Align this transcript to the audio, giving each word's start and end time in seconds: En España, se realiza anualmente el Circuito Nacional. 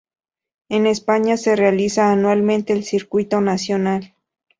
En 0.69 0.87
España, 0.87 1.37
se 1.37 1.55
realiza 1.55 2.11
anualmente 2.11 2.73
el 2.73 2.83
Circuito 2.83 3.39
Nacional. 3.39 4.15